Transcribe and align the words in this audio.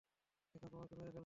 এখন 0.55 0.67
তোমাকে 0.69 0.93
মেরে 0.95 1.03
ফেলব। 1.07 1.19